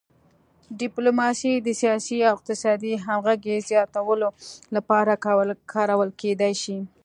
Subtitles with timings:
[0.79, 4.29] ډیپلوماسي د سیاسي او اقتصادي همغږۍ زیاتولو
[4.75, 5.11] لپاره
[5.73, 6.77] کارول کیدی شي